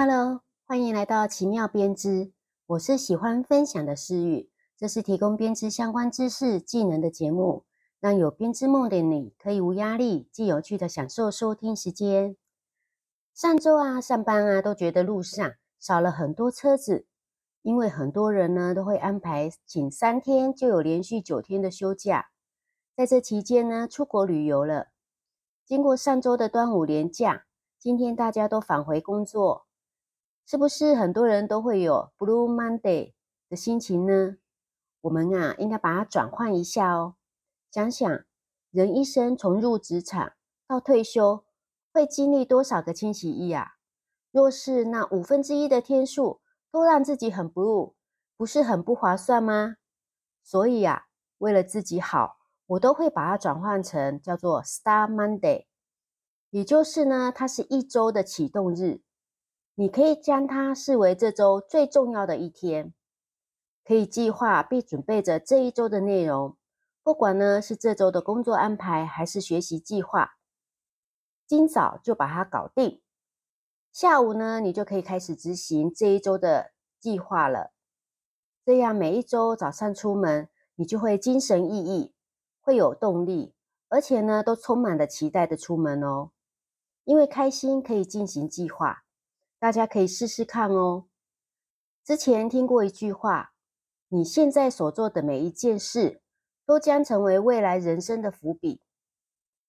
[0.00, 2.32] Hello，欢迎来到奇妙编织。
[2.66, 7.64] 我是喜欢分享的诗雨，这是提供编织相关知识、技能的节目，
[7.98, 12.36] 让有编织梦的你可以无压力、既有趣的享受收听时间。
[13.34, 17.08] 上周啊，上班啊，都觉得路上少了很多车子，
[17.62, 22.28] 因为很多人呢都会安排请三天就有连续九天的休假，
[22.94, 24.90] 在这期间呢出国旅游了。
[25.66, 27.46] 经过上周的端午连假，
[27.80, 29.64] 今天大家都返回工作。
[30.50, 33.12] 是不是很多人都会有 Blue Monday
[33.50, 34.38] 的心情呢？
[35.02, 37.16] 我们啊，应该把它转换一下哦。
[37.70, 38.24] 想想
[38.70, 40.32] 人一生从入职场
[40.66, 41.44] 到退休，
[41.92, 43.72] 会经历多少个清洗衣啊？
[44.30, 47.92] 若是那五分之一的天数都让自己很 blue，
[48.38, 49.76] 不是很不划算吗？
[50.42, 55.66] 所以啊，为了自己好，我都会把它转换成叫做 Star Monday，
[56.48, 59.02] 也就是呢，它是一周的启动日。
[59.80, 62.92] 你可以将它视为这周最重要的一天，
[63.84, 66.56] 可以计划并准备着这一周的内容，
[67.04, 70.32] 不管呢是这周的工作安排还是学习计划，
[71.46, 73.00] 今早就把它搞定，
[73.92, 77.70] 下午呢你就可以开始执行这一周的计划了。
[78.64, 82.10] 这样每一周早上出门，你就会精神奕奕，
[82.60, 83.54] 会有动力，
[83.88, 86.32] 而且呢都充满了期待的出门哦，
[87.04, 89.04] 因为开心可以进行计划。
[89.58, 91.06] 大家可以试试看哦。
[92.04, 93.52] 之前听过一句话：
[94.08, 96.22] 你现在所做的每一件事，
[96.64, 98.80] 都将成为未来人生的伏笔。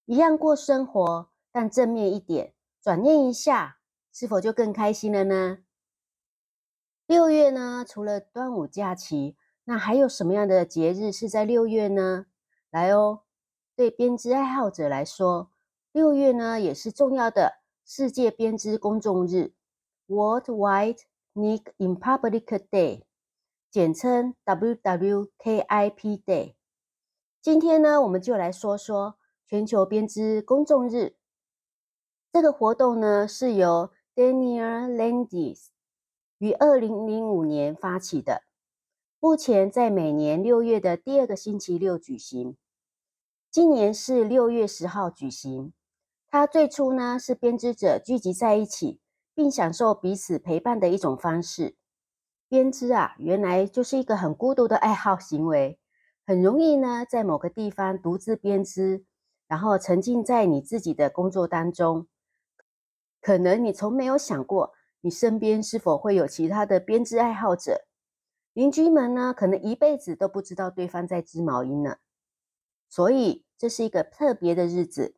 [0.05, 3.79] 一样过生活，但正面一点，转念一下，
[4.13, 5.59] 是否就更开心了呢？
[7.07, 12.27] 六月呢，除了端午假期，那还有什么样的节日是在六月呢？
[12.69, 13.23] 来哦，
[13.75, 15.51] 对编织爱好者来说，
[15.91, 19.55] 六月呢也是重要的世界编织公众日。
[20.09, 21.01] Worldwide
[21.35, 23.03] Knit in Public Day，
[23.69, 26.55] 简称 WWKIP Day。
[27.39, 31.15] 今天呢，我们就来说说全球编织公众日。
[32.33, 35.67] 这个活动呢，是由 Daniel Landis
[36.39, 38.41] 于二零零五年发起的，
[39.19, 42.57] 目前在每年六月的第二个星期六举行。
[43.51, 45.71] 今年是六月十号举行。
[46.27, 48.99] 它最初呢，是编织者聚集在一起。
[49.39, 51.77] 并享受彼此陪伴的一种方式。
[52.49, 55.79] 编织啊，原来就是一个很孤独的爱好行为，
[56.27, 59.05] 很容易呢，在某个地方独自编织，
[59.47, 62.09] 然后沉浸在你自己的工作当中。
[63.21, 67.85] 可能你从没有想过，你身边是否会有其他的编织爱好者？
[68.51, 71.95] 邻居们呢，可能一辈子都不知道对方在织毛衣呢。
[72.89, 75.15] 所以，这是一个特别的日子，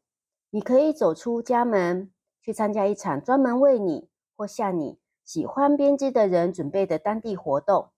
[0.52, 4.11] 你可以走出家门，去参加一场专门为你。
[4.42, 7.92] 或向你喜欢编织的人准备的当地活动，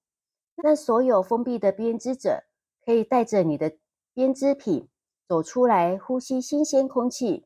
[0.55, 2.43] 让所有封闭的编织者
[2.85, 3.77] 可以带着你的
[4.13, 4.89] 编织品
[5.25, 7.45] 走出来，呼吸新鲜空气。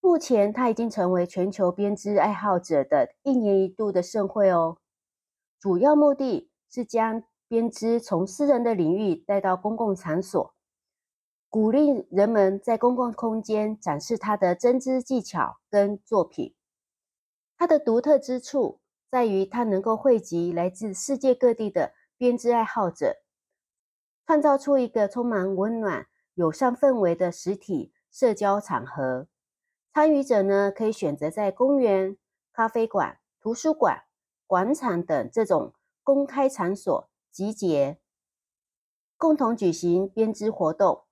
[0.00, 4.78] 目前，它已经成为全球编织爱好者的一年一度的盛会哦。
[5.60, 10.54] 主要目的是将编织从私人的领域带到公共场所，
[11.50, 16.54] 鼓励人们在公共空间展示他的针织技巧跟作品。
[17.58, 18.80] 它的独特之处
[19.10, 23.16] 在于，它能够汇集来自世界各地的编织爱好者，
[24.24, 29.26] 创造出一个充满温暖、友善氛围的实体社交场合。
[29.92, 32.16] 参与者呢，可以选择在公园、
[32.52, 34.04] 咖啡馆、图书馆、
[34.46, 37.98] 广场等这种公开场所集结，
[39.16, 41.02] 共同举行编织活动，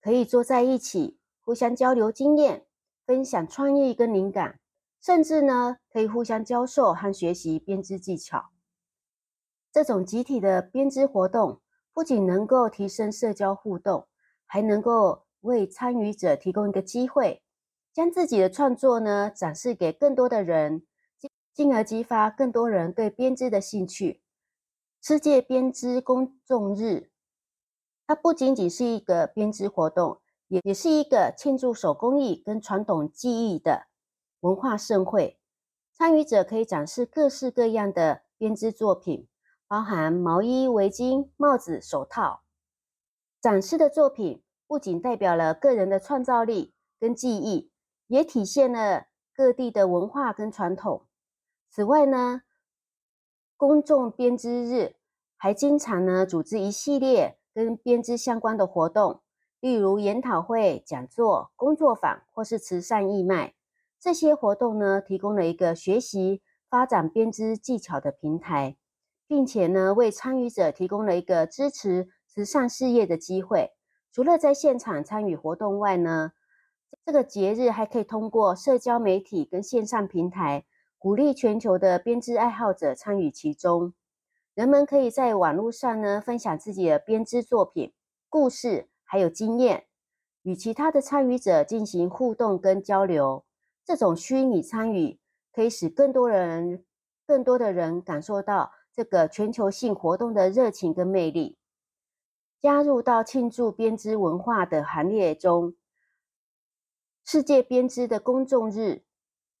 [0.00, 2.64] 可以坐在一起，互相交流经验，
[3.04, 4.60] 分享创意跟灵感。
[5.04, 8.50] 甚至呢，可以互相教授和学习编织技巧。
[9.72, 11.60] 这种集体的编织活动
[11.92, 14.06] 不仅能够提升社交互动，
[14.46, 17.42] 还能够为参与者提供一个机会，
[17.92, 20.86] 将自己的创作呢展示给更多的人，
[21.52, 24.22] 进而激发更多人对编织的兴趣。
[25.00, 27.10] 世界编织公众日，
[28.06, 33.88] 它不仅仅是一个编织活动，也也是一个庆祝手工艺跟传统技艺的。
[34.42, 35.38] 文化盛会，
[35.92, 39.28] 参与者可以展示各式各样的编织作品，
[39.68, 42.42] 包含毛衣、围巾、帽子、手套。
[43.40, 47.70] 展示的作品不仅代表了个人的创造力跟技艺，
[48.08, 51.06] 也体现了各地的文化跟传统。
[51.70, 52.42] 此外呢，
[53.56, 54.96] 公众编织日
[55.36, 59.22] 还经常呢组织一系列跟编织相关的活动，
[59.60, 63.54] 例如研讨会、讲座、工作坊或是慈善义卖。
[64.02, 68.76] 这些活动呢，提供了一个学习、发展编织技巧的平台，
[69.28, 73.70] 并且呢，为参与者提供了一个支持慈善事业的机会。
[74.10, 76.32] 除了在现场参与活动外呢，
[77.06, 80.64] 这个节日还可以通过社交媒体跟线上平台，
[80.98, 83.94] 鼓励全球的编织爱好者参与其中。
[84.56, 87.92] 人们可以在网络上呢，分享自己的编织作品、
[88.28, 89.84] 故事还有经验，
[90.42, 93.44] 与其他的参与者进行互动跟交流。
[93.84, 95.18] 这种虚拟参与
[95.52, 96.84] 可以使更多人、
[97.26, 101.58] 更多的人感受到这个全球性活动的热情跟魅力。
[102.60, 105.74] 加入到庆祝编织文化的行列中，
[107.24, 109.02] 世界编织的公众日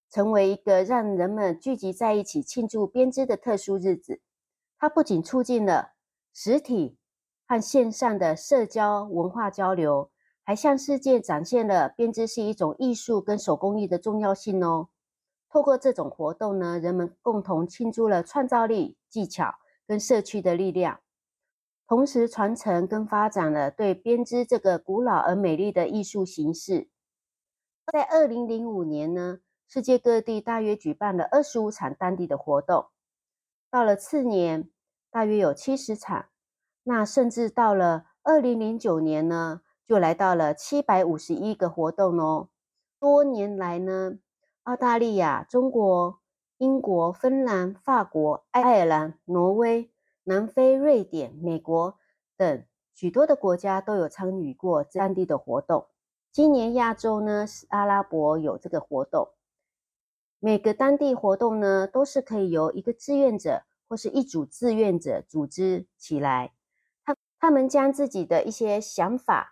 [0.08, 4.20] 成为一个让人们聚集在一起庆祝编织的特殊日子。
[4.78, 5.94] 它不仅促进了
[6.32, 6.96] 实体
[7.44, 10.11] 和线上的社交文化交流，
[10.44, 14.88] 还向世界展现了编织是一种艺术跟手工艺的重要性哦。
[15.48, 19.56] 透过这种活动呢，人们共同庆祝了创造力、技巧
[19.86, 21.00] 跟社区的力量。
[21.86, 26.88] 同时传承跟发展了对编织这个古老而美丽的艺术形式。
[27.92, 32.86] 在二零零五年呢，世界各地大约举办了二十五场当地的活动。
[33.70, 34.70] 到了次年，
[35.10, 36.26] 大约有七十场。
[36.84, 42.48] 那甚至到了二零零九年呢，就来到了七百五十一个活动哦。
[42.98, 44.18] 多年来呢，
[44.64, 46.20] 澳大利亚、中国、
[46.58, 49.90] 英国、芬兰、法国、爱尔兰、挪威。
[50.24, 51.98] 南非、瑞典、美国
[52.36, 52.64] 等
[52.94, 55.88] 许多的国家都有参与过当地的活动。
[56.30, 59.30] 今年亚洲呢是阿拉伯有这个活动。
[60.38, 66.52] 每个当地活动呢都是可以由一个志愿者或是一组志愿者组织起来，
[67.04, 69.51] 他他们将自己的一些想法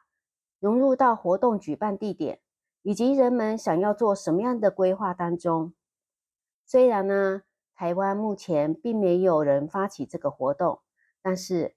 [0.60, 2.38] 融入到活动举办地点
[2.82, 5.72] 以及人们想要做什么样的规划当中。
[6.64, 7.42] 虽然呢。
[7.80, 10.82] 台湾目前并没有人发起这个活动，
[11.22, 11.74] 但是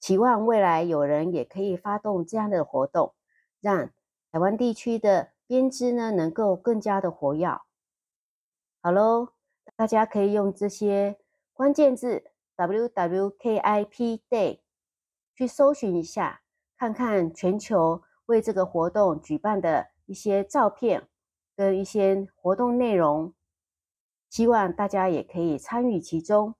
[0.00, 3.14] 期望未来有人也可以发动这样的活动，
[3.60, 3.92] 让
[4.32, 7.46] 台湾地区的编织呢能够更加的活跃。
[8.82, 9.28] 好喽，
[9.76, 11.16] 大家可以用这些
[11.52, 14.62] 关键字 W W K I P Day
[15.36, 16.40] 去搜寻一下，
[16.84, 21.08] 看看全球为这个活动举办的一些照片
[21.56, 23.32] 跟一些活动内容。
[24.28, 26.54] 希望大家也可以参与其中。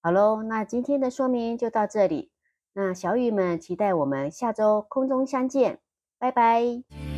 [0.00, 2.32] 好喽，那今天的说明就到这里。
[2.72, 5.80] 那小雨们期待我们下周空中相见，
[6.18, 7.09] 拜拜。